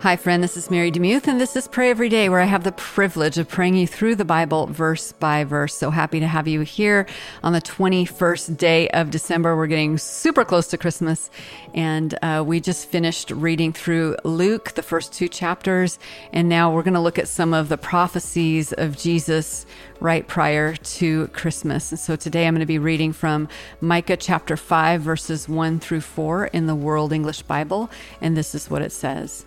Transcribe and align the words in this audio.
Hi, 0.00 0.16
friend. 0.16 0.42
This 0.42 0.56
is 0.56 0.72
Mary 0.72 0.90
Demuth, 0.90 1.28
and 1.28 1.40
this 1.40 1.54
is 1.54 1.68
Pray 1.68 1.88
Every 1.88 2.08
Day, 2.08 2.28
where 2.28 2.40
I 2.40 2.46
have 2.46 2.64
the 2.64 2.72
privilege 2.72 3.38
of 3.38 3.48
praying 3.48 3.76
you 3.76 3.86
through 3.86 4.16
the 4.16 4.24
Bible 4.24 4.66
verse 4.66 5.12
by 5.12 5.44
verse. 5.44 5.72
So 5.72 5.90
happy 5.90 6.18
to 6.18 6.26
have 6.26 6.48
you 6.48 6.62
here 6.62 7.06
on 7.44 7.52
the 7.52 7.62
21st 7.62 8.56
day 8.56 8.88
of 8.88 9.12
December. 9.12 9.56
We're 9.56 9.68
getting 9.68 9.96
super 9.96 10.44
close 10.44 10.66
to 10.68 10.78
Christmas, 10.78 11.30
and 11.74 12.18
uh, 12.22 12.42
we 12.44 12.60
just 12.60 12.88
finished 12.88 13.30
reading 13.30 13.72
through 13.72 14.16
Luke, 14.24 14.72
the 14.72 14.82
first 14.82 15.12
two 15.12 15.28
chapters, 15.28 16.00
and 16.32 16.48
now 16.48 16.74
we're 16.74 16.82
going 16.82 16.94
to 16.94 17.00
look 17.00 17.18
at 17.18 17.28
some 17.28 17.54
of 17.54 17.68
the 17.68 17.78
prophecies 17.78 18.72
of 18.72 18.98
Jesus 18.98 19.64
right 20.00 20.26
prior 20.26 20.74
to 20.74 21.28
Christmas. 21.28 21.92
And 21.92 22.00
so 22.00 22.16
today 22.16 22.48
I'm 22.48 22.54
going 22.54 22.60
to 22.60 22.66
be 22.66 22.80
reading 22.80 23.12
from 23.12 23.48
Micah 23.80 24.16
chapter 24.16 24.56
5, 24.56 25.00
verses 25.00 25.48
1 25.48 25.78
through 25.78 26.00
4 26.00 26.46
in 26.46 26.66
the 26.66 26.74
World 26.74 27.12
English 27.12 27.42
Bible, 27.42 27.90
and 28.20 28.36
this 28.36 28.56
is 28.56 28.68
what 28.68 28.82
it 28.82 28.90
says. 28.90 29.46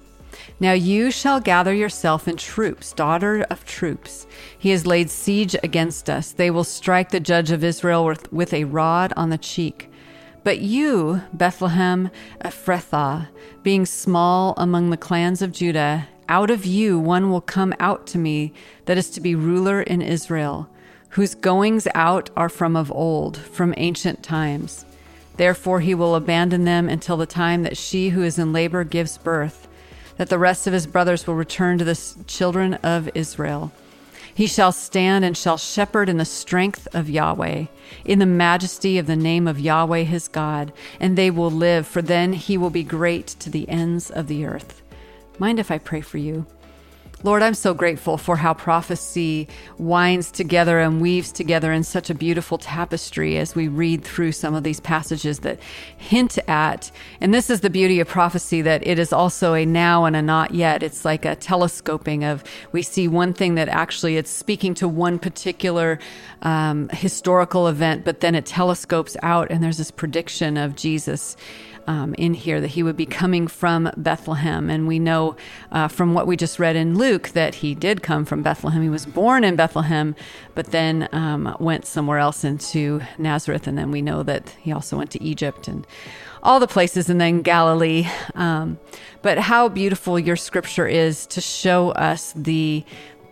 Now 0.59 0.73
you 0.73 1.11
shall 1.11 1.39
gather 1.39 1.73
yourself 1.73 2.27
in 2.27 2.37
troops, 2.37 2.93
daughter 2.93 3.45
of 3.49 3.65
troops. 3.65 4.25
He 4.57 4.71
has 4.71 4.87
laid 4.87 5.09
siege 5.09 5.55
against 5.63 6.09
us. 6.09 6.31
They 6.31 6.49
will 6.49 6.63
strike 6.63 7.09
the 7.09 7.19
judge 7.19 7.51
of 7.51 7.63
Israel 7.63 8.05
with, 8.05 8.31
with 8.33 8.53
a 8.53 8.63
rod 8.63 9.13
on 9.15 9.29
the 9.29 9.37
cheek. 9.37 9.91
But 10.43 10.59
you, 10.59 11.21
Bethlehem 11.33 12.09
Ephrathah, 12.41 13.27
being 13.63 13.85
small 13.85 14.53
among 14.57 14.89
the 14.89 14.97
clans 14.97 15.41
of 15.41 15.51
Judah, 15.51 16.07
out 16.29 16.49
of 16.49 16.65
you 16.65 16.97
one 16.97 17.29
will 17.29 17.41
come 17.41 17.73
out 17.79 18.07
to 18.07 18.17
me 18.17 18.53
that 18.85 18.97
is 18.97 19.09
to 19.11 19.21
be 19.21 19.35
ruler 19.35 19.81
in 19.81 20.01
Israel, 20.01 20.69
whose 21.09 21.35
goings 21.35 21.87
out 21.93 22.29
are 22.35 22.49
from 22.49 22.75
of 22.75 22.91
old, 22.91 23.37
from 23.37 23.73
ancient 23.77 24.23
times. 24.23 24.85
Therefore 25.35 25.81
he 25.81 25.93
will 25.93 26.15
abandon 26.15 26.65
them 26.65 26.89
until 26.89 27.17
the 27.17 27.25
time 27.25 27.63
that 27.63 27.77
she 27.77 28.09
who 28.09 28.23
is 28.23 28.39
in 28.39 28.51
labor 28.51 28.83
gives 28.83 29.17
birth 29.17 29.66
that 30.17 30.29
the 30.29 30.39
rest 30.39 30.67
of 30.67 30.73
his 30.73 30.87
brothers 30.87 31.25
will 31.25 31.35
return 31.35 31.77
to 31.77 31.85
the 31.85 32.15
children 32.27 32.75
of 32.75 33.09
Israel. 33.15 33.71
He 34.33 34.45
shall 34.45 34.71
stand 34.71 35.25
and 35.25 35.35
shall 35.35 35.57
shepherd 35.57 36.09
in 36.09 36.17
the 36.17 36.25
strength 36.25 36.87
of 36.93 37.09
Yahweh, 37.09 37.65
in 38.05 38.19
the 38.19 38.25
majesty 38.25 38.99
of 38.99 39.07
the 39.07 39.15
name 39.15 39.47
of 39.47 39.59
Yahweh 39.59 40.03
his 40.03 40.27
God, 40.27 40.71
and 40.99 41.17
they 41.17 41.31
will 41.31 41.49
live, 41.49 41.87
for 41.87 42.03
then 42.03 42.33
he 42.33 42.55
will 42.55 42.69
be 42.69 42.83
great 42.83 43.27
to 43.27 43.49
the 43.49 43.67
ends 43.67 44.11
of 44.11 44.27
the 44.27 44.45
earth. 44.45 44.83
Mind 45.39 45.59
if 45.59 45.71
I 45.71 45.79
pray 45.79 46.01
for 46.01 46.19
you? 46.19 46.45
Lord, 47.23 47.41
I'm 47.41 47.55
so 47.55 47.73
grateful 47.73 48.19
for 48.19 48.35
how 48.35 48.53
prophecy 48.53 49.47
winds 49.79 50.29
together 50.29 50.79
and 50.79 51.01
weaves 51.01 51.31
together 51.31 51.71
in 51.71 51.83
such 51.83 52.11
a 52.11 52.13
beautiful 52.13 52.59
tapestry 52.59 53.39
as 53.39 53.55
we 53.55 53.67
read 53.67 54.03
through 54.03 54.33
some 54.33 54.53
of 54.53 54.63
these 54.63 54.79
passages 54.79 55.39
that 55.39 55.59
hint 55.97 56.37
at, 56.47 56.91
and 57.19 57.33
this 57.33 57.49
is 57.49 57.61
the 57.61 57.71
beauty 57.71 57.99
of 57.99 58.07
prophecy, 58.07 58.61
that 58.61 58.85
it 58.85 58.99
is 58.99 59.11
also 59.11 59.55
a 59.55 59.65
now 59.65 60.05
and 60.05 60.15
a 60.15 60.21
not 60.21 60.53
yet. 60.53 60.83
It's 60.83 61.03
like 61.03 61.25
a 61.25 61.35
telescoping 61.35 62.23
of 62.23 62.43
we 62.71 62.83
see 62.83 63.07
one 63.07 63.33
thing 63.33 63.55
that 63.55 63.67
actually 63.67 64.17
it's 64.17 64.29
speaking 64.29 64.75
to 64.75 64.87
one 64.87 65.17
particular 65.17 65.97
um, 66.43 66.87
historical 66.89 67.67
event, 67.67 68.05
but 68.05 68.19
then 68.19 68.35
it 68.35 68.45
telescopes 68.45 69.17
out 69.23 69.49
and 69.49 69.63
there's 69.63 69.79
this 69.79 69.89
prediction 69.89 70.55
of 70.55 70.75
Jesus 70.75 71.35
um, 71.87 72.13
in 72.15 72.33
here 72.33 72.61
that 72.61 72.67
he 72.67 72.83
would 72.83 72.97
be 72.97 73.05
coming 73.05 73.47
from 73.47 73.89
Bethlehem. 73.97 74.69
And 74.69 74.87
we 74.87 74.99
know 74.99 75.37
uh, 75.71 75.87
from 75.87 76.13
what 76.13 76.27
we 76.27 76.35
just 76.35 76.59
read 76.59 76.75
in 76.75 76.97
Luke 76.97 77.06
that 77.15 77.55
he 77.55 77.73
did 77.73 78.03
come 78.03 78.25
from 78.25 78.43
Bethlehem. 78.43 78.81
He 78.81 78.89
was 78.89 79.05
born 79.05 79.43
in 79.43 79.55
Bethlehem, 79.55 80.15
but 80.55 80.67
then 80.67 81.07
um, 81.11 81.55
went 81.59 81.85
somewhere 81.85 82.19
else 82.19 82.43
into 82.43 83.01
Nazareth. 83.17 83.67
And 83.67 83.77
then 83.77 83.91
we 83.91 84.01
know 84.01 84.23
that 84.23 84.49
he 84.61 84.71
also 84.71 84.97
went 84.97 85.11
to 85.11 85.23
Egypt 85.23 85.67
and 85.67 85.87
all 86.43 86.59
the 86.59 86.67
places 86.67 87.09
and 87.09 87.19
then 87.19 87.41
Galilee. 87.41 88.07
Um, 88.35 88.77
but 89.21 89.37
how 89.37 89.69
beautiful 89.69 90.19
your 90.19 90.35
scripture 90.35 90.87
is 90.87 91.25
to 91.27 91.41
show 91.41 91.91
us 91.91 92.33
the 92.35 92.83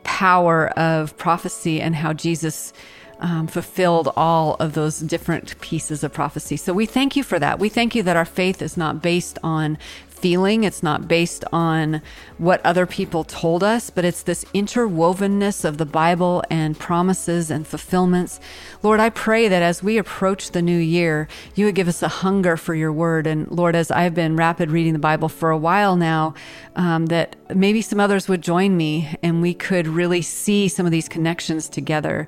power 0.04 0.70
of 0.78 1.18
prophecy 1.18 1.82
and 1.82 1.96
how 1.96 2.14
Jesus 2.14 2.74
um, 3.20 3.48
fulfilled 3.48 4.12
all 4.16 4.56
of 4.56 4.74
those 4.74 5.00
different 5.00 5.60
pieces 5.62 6.04
of 6.04 6.14
prophecy. 6.14 6.58
So 6.58 6.74
we 6.74 6.86
thank 6.86 7.16
you 7.16 7.24
for 7.24 7.40
that. 7.40 7.60
We 7.60 7.70
thank 7.70 7.96
you 7.96 8.04
that 8.04 8.18
our 8.18 8.26
faith 8.26 8.62
is 8.62 8.78
not 8.78 9.02
based 9.02 9.40
on 9.44 9.78
feeling, 10.26 10.64
it's 10.64 10.82
not 10.82 11.08
based 11.08 11.46
on 11.54 12.02
what 12.40 12.60
other 12.66 12.88
people 12.88 13.24
told 13.24 13.64
us, 13.64 13.92
but 13.92 14.04
it's 14.04 14.24
this 14.24 14.44
interwovenness 14.56 15.64
of 15.64 15.78
the 15.78 15.86
Bible 15.86 16.42
and 16.50 16.80
promises 16.80 17.52
and 17.52 17.68
fulfillments. 17.68 18.40
Lord, 18.82 19.00
I 19.00 19.12
pray 19.12 19.48
that 19.48 19.62
as 19.62 19.84
we 19.84 20.00
approach 20.00 20.50
the 20.50 20.64
new 20.64 20.80
year, 20.80 21.28
you 21.54 21.66
would 21.66 21.76
give 21.76 21.88
us 21.88 22.02
a 22.02 22.08
hunger 22.08 22.58
for 22.58 22.74
your 22.74 22.92
word. 22.92 23.28
And 23.28 23.48
Lord, 23.52 23.76
as 23.76 23.92
I've 23.92 24.16
been 24.16 24.36
rapid 24.36 24.72
reading 24.72 24.94
the 24.94 25.00
Bible 25.12 25.30
for 25.30 25.52
a 25.52 25.58
while 25.60 25.96
now, 25.96 26.34
um, 26.76 27.06
that 27.06 27.36
maybe 27.56 27.84
some 27.84 28.00
others 28.00 28.28
would 28.28 28.42
join 28.42 28.76
me 28.76 29.16
and 29.22 29.44
we 29.44 29.54
could 29.54 29.86
really 29.86 30.24
see 30.24 30.68
some 30.68 30.88
of 30.88 30.92
these 30.92 31.08
connections 31.08 31.70
together. 31.70 32.28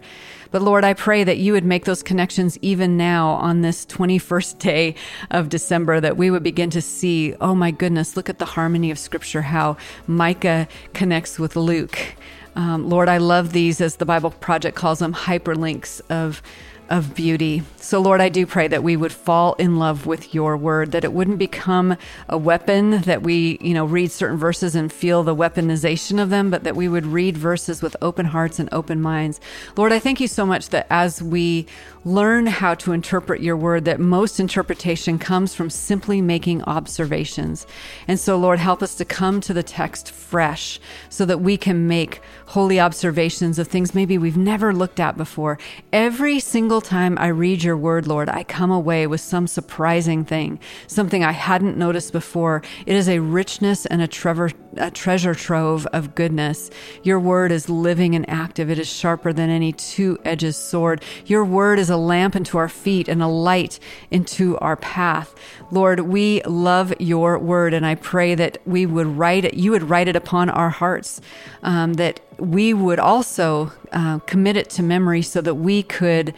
But 0.52 0.62
Lord, 0.62 0.84
I 0.84 0.94
pray 0.94 1.24
that 1.24 1.38
you 1.38 1.54
would 1.54 1.66
make 1.66 1.86
those 1.86 2.04
connections 2.04 2.58
even 2.62 2.98
now 2.98 3.30
on 3.30 3.62
this 3.62 3.86
21st 3.86 4.60
day 4.60 4.96
of 5.32 5.50
December, 5.50 6.00
that 6.00 6.18
we 6.18 6.32
would 6.32 6.44
begin 6.44 6.70
to 6.72 6.82
see, 6.82 7.36
oh 7.42 7.56
my 7.56 7.72
goodness, 7.72 8.16
look 8.16 8.30
at 8.30 8.40
the 8.40 8.46
harmony 8.46 8.92
of 8.92 9.00
Scripture, 9.00 9.42
how 9.42 9.78
Micah 10.08 10.68
connects 10.94 11.40
with 11.40 11.56
Luke. 11.56 12.16
Um, 12.56 12.90
Lord, 12.90 13.08
I 13.08 13.18
love 13.18 13.54
these, 13.54 13.82
as 13.82 13.98
the 13.98 14.06
Bible 14.06 14.32
Project 14.32 14.76
calls 14.76 15.00
them, 15.00 15.14
hyperlinks 15.14 16.02
of 16.10 16.42
of 16.90 17.16
beauty. 17.16 17.64
So, 17.78 18.00
Lord, 18.00 18.22
I 18.22 18.30
do 18.30 18.46
pray 18.46 18.68
that 18.68 18.84
we 18.84 18.98
would 18.98 19.14
fall 19.14 19.54
in 19.54 19.78
love 19.78 20.06
with 20.06 20.34
your 20.34 20.58
word, 20.58 20.92
that 20.92 21.04
it 21.04 21.14
wouldn't 21.14 21.38
become 21.38 21.98
a 22.28 22.38
weapon, 22.38 23.02
that 23.02 23.22
we, 23.22 23.58
you 23.62 23.74
know, 23.74 23.86
read 23.86 24.12
certain 24.12 24.38
verses 24.38 24.76
and 24.76 24.92
feel 24.92 25.24
the 25.24 25.36
weaponization 25.36 26.22
of 26.22 26.30
them, 26.30 26.50
but 26.50 26.64
that 26.64 26.76
we 26.76 26.88
would 26.88 27.06
read 27.06 27.38
verses 27.38 27.82
with 27.82 27.96
open 28.02 28.26
hearts 28.26 28.60
and 28.60 28.70
open 28.72 29.02
minds. 29.02 29.40
Lord, 29.76 29.92
I 29.92 30.00
thank 30.00 30.20
you 30.20 30.28
so 30.28 30.46
much 30.46 30.70
that 30.70 30.88
as 30.90 31.22
we 31.22 31.68
learn 32.04 32.46
how 32.46 32.74
to 32.74 32.94
interpret 32.94 33.42
your 33.42 33.58
word, 33.58 33.86
that 33.86 34.00
most 34.00 34.40
interpretation 34.40 35.20
comes 35.20 35.54
from 35.54 35.70
simply 35.70 36.22
making 36.22 36.64
observations. 36.64 37.68
And 38.08 38.20
so, 38.20 38.38
Lord, 38.38 38.60
help 38.60 38.82
us 38.82 38.96
to 38.96 39.06
come 39.06 39.42
to 39.42 39.54
the 39.54 39.64
text 39.64 40.12
fresh 40.12 40.80
so 41.10 41.26
that 41.26 41.42
we 41.42 41.58
can 41.58 41.88
make 41.88 42.22
holy 42.48 42.80
observations 42.80 43.60
of 43.60 43.68
things 43.68 43.94
maybe 43.94 44.18
we've 44.18 44.38
never 44.38 44.74
looked 44.74 45.00
at 45.00 45.18
before. 45.18 45.58
Every 45.92 46.40
single 46.40 46.77
time 46.82 47.18
I 47.20 47.28
read 47.28 47.64
your 47.64 47.78
word, 47.78 48.08
Lord, 48.08 48.30
I 48.30 48.44
come 48.44 48.72
away 48.72 49.08
with 49.08 49.22
some 49.22 49.48
surprising 49.48 50.26
thing, 50.26 50.60
something 50.88 51.24
I 51.24 51.32
hadn't 51.32 51.78
noticed 51.78 52.12
before. 52.12 52.62
It 52.86 52.96
is 52.96 53.08
a 53.08 53.20
richness 53.20 53.86
and 53.86 54.02
a, 54.02 54.08
treasure, 54.08 54.52
a 54.76 54.92
treasure 54.92 55.36
trove 55.36 55.86
of 55.88 56.16
goodness. 56.16 56.70
Your 57.04 57.20
word 57.20 57.52
is 57.52 57.70
living 57.70 58.16
and 58.16 58.30
active. 58.30 58.70
It 58.70 58.80
is 58.80 58.88
sharper 58.88 59.34
than 59.34 59.50
any 59.50 59.72
two 59.74 60.18
edged 60.26 60.56
sword. 60.56 61.04
Your 61.26 61.44
word 61.44 61.80
is 61.80 61.90
a 61.90 61.98
lamp 61.98 62.36
into 62.36 62.58
our 62.58 62.70
feet 62.70 63.08
and 63.08 63.22
a 63.22 63.28
light 63.28 63.80
into 64.12 64.58
our 64.60 64.76
path. 64.76 65.36
Lord, 65.72 66.02
we 66.02 66.42
love 66.44 66.94
your 67.00 67.38
word, 67.38 67.74
and 67.74 67.86
I 67.86 67.96
pray 67.96 68.36
that 68.36 68.60
we 68.66 68.86
would 68.86 69.08
write 69.08 69.46
it, 69.46 69.54
you 69.54 69.72
would 69.72 69.90
write 69.90 70.08
it 70.08 70.16
upon 70.16 70.50
our 70.50 70.70
hearts, 70.70 71.22
um, 71.64 71.94
that 71.96 72.20
we 72.40 72.74
would 72.74 73.00
also 73.00 73.72
uh, 73.92 74.20
commit 74.20 74.58
it 74.58 74.70
to 74.72 74.84
memory 74.84 75.22
so 75.22 75.42
that 75.42 75.56
we 75.56 75.84
could 75.84 76.34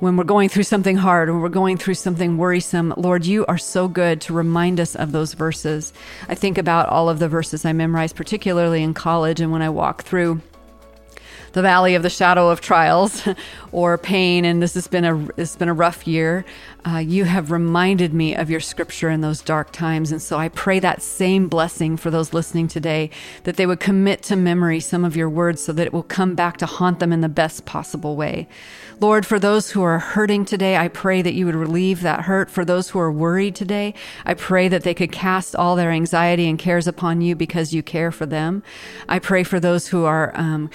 when 0.00 0.16
we're 0.16 0.24
going 0.24 0.48
through 0.48 0.62
something 0.62 0.96
hard, 0.96 1.28
when 1.28 1.40
we're 1.40 1.50
going 1.50 1.76
through 1.76 1.94
something 1.94 2.38
worrisome, 2.38 2.94
Lord, 2.96 3.26
you 3.26 3.44
are 3.46 3.58
so 3.58 3.86
good 3.86 4.22
to 4.22 4.32
remind 4.32 4.80
us 4.80 4.96
of 4.96 5.12
those 5.12 5.34
verses. 5.34 5.92
I 6.26 6.34
think 6.34 6.56
about 6.56 6.88
all 6.88 7.10
of 7.10 7.18
the 7.18 7.28
verses 7.28 7.66
I 7.66 7.74
memorized, 7.74 8.16
particularly 8.16 8.82
in 8.82 8.94
college 8.94 9.40
and 9.40 9.52
when 9.52 9.60
I 9.60 9.68
walk 9.68 10.02
through 10.02 10.40
the 11.52 11.62
valley 11.62 11.94
of 11.94 12.02
the 12.02 12.10
shadow 12.10 12.48
of 12.48 12.60
trials 12.60 13.26
or 13.72 13.98
pain, 13.98 14.44
and 14.44 14.62
this 14.62 14.74
has 14.74 14.86
been 14.88 15.04
a 15.04 15.28
it's 15.36 15.56
been 15.56 15.68
a 15.68 15.74
rough 15.74 16.06
year. 16.06 16.44
Uh, 16.86 16.96
you 16.96 17.24
have 17.24 17.50
reminded 17.50 18.14
me 18.14 18.34
of 18.34 18.48
your 18.48 18.60
scripture 18.60 19.10
in 19.10 19.20
those 19.20 19.42
dark 19.42 19.70
times, 19.70 20.12
and 20.12 20.22
so 20.22 20.38
I 20.38 20.48
pray 20.48 20.78
that 20.80 21.02
same 21.02 21.48
blessing 21.48 21.96
for 21.96 22.10
those 22.10 22.32
listening 22.32 22.68
today 22.68 23.10
that 23.44 23.56
they 23.56 23.66
would 23.66 23.80
commit 23.80 24.22
to 24.24 24.36
memory 24.36 24.80
some 24.80 25.04
of 25.04 25.16
your 25.16 25.28
words, 25.28 25.62
so 25.62 25.72
that 25.72 25.86
it 25.86 25.92
will 25.92 26.02
come 26.02 26.34
back 26.34 26.56
to 26.58 26.66
haunt 26.66 27.00
them 27.00 27.12
in 27.12 27.20
the 27.20 27.28
best 27.28 27.66
possible 27.66 28.16
way. 28.16 28.48
Lord, 29.00 29.24
for 29.24 29.38
those 29.38 29.70
who 29.70 29.82
are 29.82 29.98
hurting 29.98 30.44
today, 30.44 30.76
I 30.76 30.88
pray 30.88 31.22
that 31.22 31.32
you 31.32 31.46
would 31.46 31.54
relieve 31.54 32.02
that 32.02 32.22
hurt. 32.22 32.50
For 32.50 32.66
those 32.66 32.90
who 32.90 32.98
are 32.98 33.10
worried 33.10 33.54
today, 33.54 33.94
I 34.26 34.34
pray 34.34 34.68
that 34.68 34.82
they 34.82 34.92
could 34.92 35.10
cast 35.10 35.56
all 35.56 35.74
their 35.74 35.90
anxiety 35.90 36.46
and 36.46 36.58
cares 36.58 36.86
upon 36.86 37.22
you 37.22 37.34
because 37.34 37.72
you 37.72 37.82
care 37.82 38.12
for 38.12 38.26
them. 38.26 38.62
I 39.08 39.18
pray 39.18 39.42
for 39.42 39.58
those 39.58 39.88
who 39.88 40.04
are 40.04 40.32
um, 40.34 40.68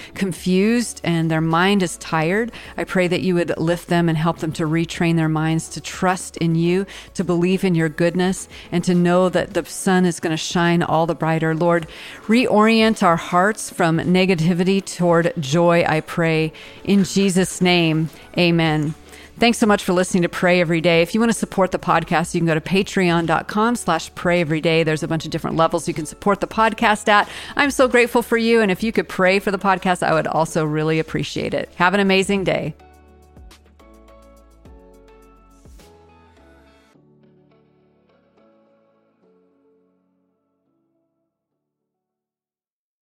confused 0.66 1.00
and 1.04 1.30
their 1.30 1.40
mind 1.40 1.80
is 1.80 1.96
tired. 1.98 2.50
I 2.76 2.82
pray 2.82 3.06
that 3.06 3.20
you 3.20 3.36
would 3.36 3.56
lift 3.56 3.86
them 3.86 4.08
and 4.08 4.18
help 4.18 4.38
them 4.38 4.52
to 4.54 4.64
retrain 4.64 5.14
their 5.14 5.28
minds 5.28 5.68
to 5.70 5.80
trust 5.80 6.36
in 6.38 6.56
you, 6.56 6.86
to 7.14 7.22
believe 7.22 7.62
in 7.62 7.76
your 7.76 7.88
goodness, 7.88 8.48
and 8.72 8.82
to 8.82 8.92
know 8.92 9.28
that 9.28 9.54
the 9.54 9.64
sun 9.64 10.04
is 10.04 10.18
going 10.18 10.32
to 10.32 10.36
shine 10.36 10.82
all 10.82 11.06
the 11.06 11.14
brighter. 11.14 11.54
Lord, 11.54 11.86
reorient 12.26 13.04
our 13.04 13.16
hearts 13.16 13.70
from 13.70 13.98
negativity 13.98 14.84
toward 14.84 15.32
joy, 15.38 15.84
I 15.86 16.00
pray. 16.00 16.52
In 16.82 17.04
Jesus' 17.04 17.60
name, 17.60 18.10
Amen. 18.36 18.94
Thanks 19.38 19.58
so 19.58 19.66
much 19.66 19.84
for 19.84 19.92
listening 19.92 20.22
to 20.22 20.30
Pray 20.30 20.62
Every 20.62 20.80
Day. 20.80 21.02
If 21.02 21.12
you 21.12 21.20
want 21.20 21.30
to 21.30 21.38
support 21.38 21.70
the 21.70 21.78
podcast, 21.78 22.34
you 22.34 22.40
can 22.40 22.46
go 22.46 22.54
to 22.54 22.60
patreon.com 22.60 23.76
slash 23.76 24.14
pray 24.14 24.40
every 24.40 24.62
day. 24.62 24.82
There's 24.82 25.02
a 25.02 25.08
bunch 25.08 25.26
of 25.26 25.30
different 25.30 25.56
levels 25.56 25.86
you 25.86 25.92
can 25.92 26.06
support 26.06 26.40
the 26.40 26.46
podcast 26.46 27.06
at. 27.08 27.28
I'm 27.54 27.70
so 27.70 27.86
grateful 27.86 28.22
for 28.22 28.38
you. 28.38 28.62
And 28.62 28.70
if 28.70 28.82
you 28.82 28.92
could 28.92 29.10
pray 29.10 29.38
for 29.38 29.50
the 29.50 29.58
podcast, 29.58 30.02
I 30.02 30.14
would 30.14 30.26
also 30.26 30.64
really 30.64 30.98
appreciate 30.98 31.52
it. 31.52 31.68
Have 31.76 31.92
an 31.92 32.00
amazing 32.00 32.44
day. 32.44 32.74